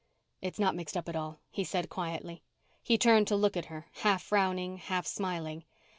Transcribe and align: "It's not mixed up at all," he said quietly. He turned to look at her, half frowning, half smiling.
"It's 0.41 0.57
not 0.57 0.73
mixed 0.75 0.97
up 0.97 1.07
at 1.09 1.15
all," 1.15 1.37
he 1.51 1.63
said 1.63 1.87
quietly. 1.91 2.41
He 2.81 2.97
turned 2.97 3.27
to 3.27 3.35
look 3.35 3.55
at 3.55 3.65
her, 3.65 3.85
half 3.97 4.23
frowning, 4.23 4.77
half 4.77 5.05
smiling. 5.05 5.63